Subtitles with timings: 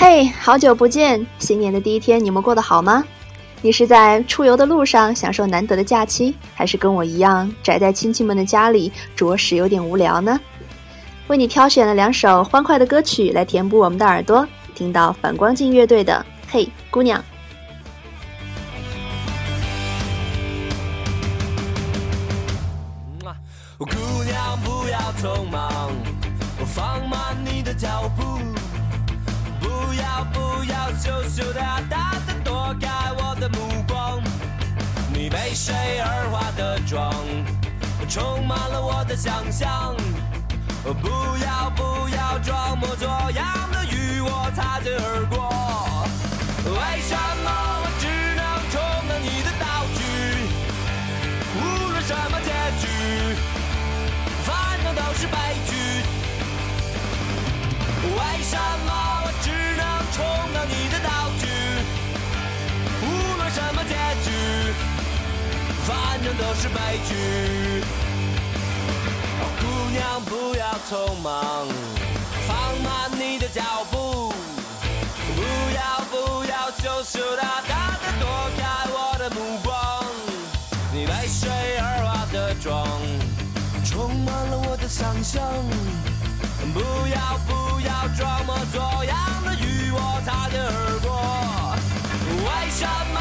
[0.00, 1.24] 嘿，好久不见！
[1.38, 3.04] 新年的第一天，你们过得好吗？
[3.60, 10.40] 你是在出游的路上享受难得的假期，还是跟我一样宅在亲戚们的家里，着实有点无聊呢？
[11.26, 17.20] 为你挑选了两首欢快的歌曲来填补我们的耳朵，听到反光镜乐队的《嘿，姑娘》。
[30.60, 34.22] 不要羞羞答答的躲开我的目光。
[35.10, 37.14] 你为谁而化的妆，
[38.06, 39.96] 充满了我的想象。
[40.82, 41.08] 不
[41.42, 42.38] 要不要
[66.22, 67.82] 反正都是悲剧。
[69.58, 71.66] 姑娘不要匆忙，
[72.46, 74.30] 放慢你的脚步。
[75.34, 75.40] 不
[75.74, 80.04] 要不要羞羞答答的躲开我的目光。
[80.92, 81.48] 你被水
[81.78, 82.86] 而化的妆。
[83.82, 85.42] 充满了我的想象，
[86.74, 91.08] 不要不要装模作样的与我擦肩而过。
[92.44, 93.18] 为什么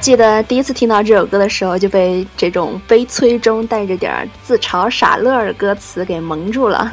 [0.00, 6.90] 记得第一次听到这首歌的时候，就被这种悲催中带着点自嘲傻乐的歌词给蒙住了。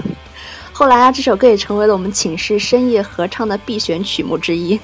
[0.71, 4.79] 后来啊，这首歌也成为了我们寝室深夜合唱的必选曲目之一。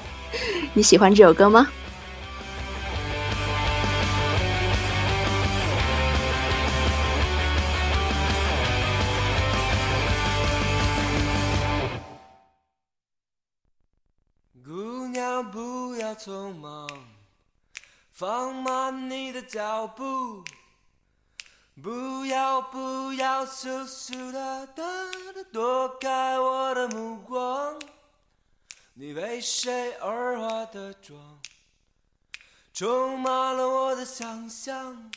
[0.72, 1.66] 你喜欢这首歌吗？
[15.42, 16.88] 不要匆忙。
[18.12, 20.44] 放慢你的脚步，
[21.82, 24.82] 不要不要羞羞答答
[25.32, 27.78] 的躲开我的目光。
[28.94, 31.40] 你为谁而化的妆，
[32.74, 35.10] 充满了我的想象。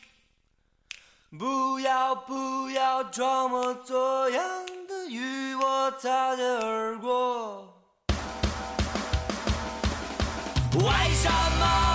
[1.38, 7.73] 不要不要装模作样的与我擦肩而过。
[10.76, 11.30] 为什
[11.60, 11.93] 么？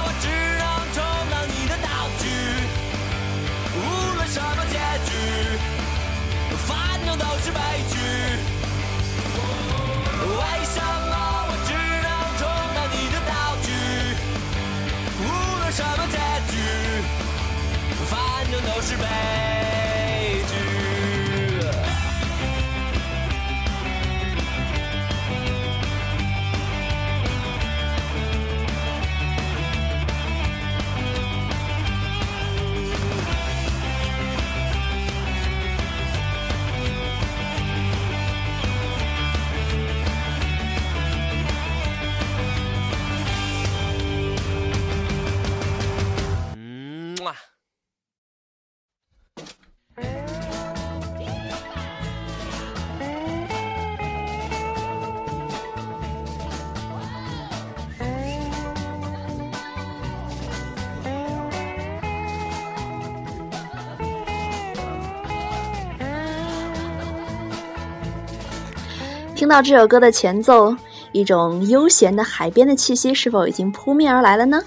[69.39, 70.75] 听到这首歌的前奏，
[71.13, 74.61] 一种悠闲的海边的气息是否已经扑面而来了呢？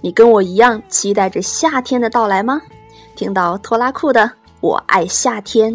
[0.00, 2.62] 你跟我一样期待着夏天的到来吗？
[3.16, 4.20] 听到拖拉库的
[4.60, 5.74] 《我爱夏天》。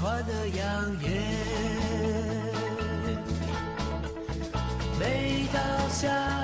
[0.00, 0.66] 穿的养
[1.02, 1.12] 眼
[4.98, 5.60] 每到
[5.90, 6.39] 夏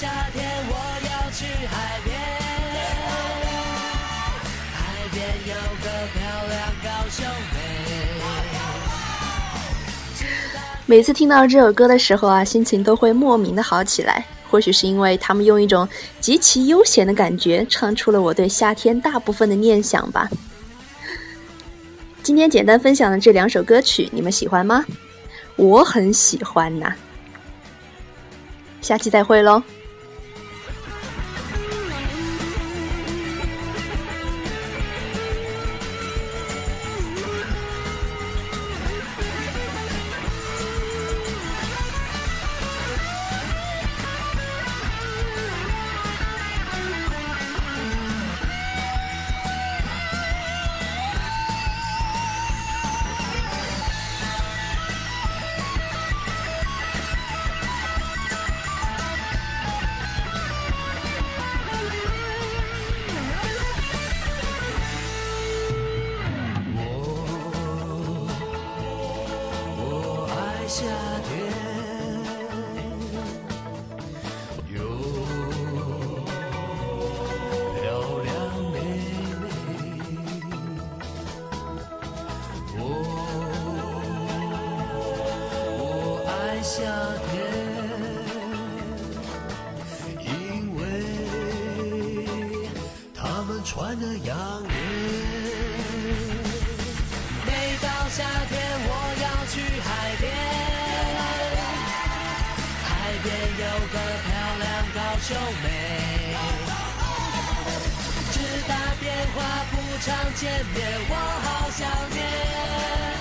[0.00, 0.74] 夏天我
[1.04, 2.16] 要去海边，
[4.72, 4.80] 海
[5.12, 5.52] 边有
[5.84, 6.18] 个漂
[6.48, 7.60] 亮高雄妹。
[10.86, 14.24] 每次听到这首歌的时候啊，心情都会莫名的好起来。
[14.50, 15.86] 或许是因为他们用一种
[16.18, 20.30] 极其悠闲的感觉，唱出了我对夏天大部分的念想吧。
[22.22, 24.82] 今天简单分享的这两首歌曲，你们喜欢吗？
[25.56, 26.90] 我很喜欢呐。
[28.80, 29.62] 下期再会喽。
[93.72, 94.74] 穿的养眼。
[97.46, 97.48] 每
[97.80, 98.18] 到夏
[98.48, 98.90] 天，我
[99.22, 99.54] 要去
[99.86, 99.88] 海
[100.18, 100.22] 边。
[102.82, 102.90] 海
[103.22, 103.30] 边
[103.62, 103.96] 有个
[104.26, 104.28] 漂
[104.58, 105.28] 亮高秀
[105.62, 105.64] 美，
[108.32, 108.34] 只
[108.66, 109.06] 打电
[109.36, 109.38] 话
[109.70, 109.72] 不
[110.02, 110.42] 常见
[110.74, 110.76] 面，
[111.08, 111.14] 我
[111.44, 111.80] 好想
[112.10, 113.19] 念。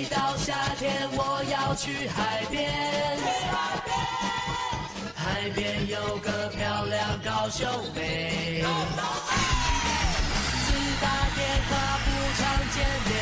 [0.00, 2.72] 一到夏天，我要去海边。
[5.14, 8.64] 海边有个漂亮高秀美，
[10.64, 11.06] 只打
[11.36, 11.70] 电话
[12.06, 12.08] 不
[12.38, 12.40] 常
[12.72, 12.76] 见
[13.10, 13.19] 面。